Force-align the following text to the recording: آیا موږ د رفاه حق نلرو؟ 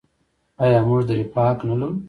آیا 0.63 0.79
موږ 0.87 1.01
د 1.07 1.09
رفاه 1.19 1.49
حق 1.51 1.59
نلرو؟ 1.67 1.89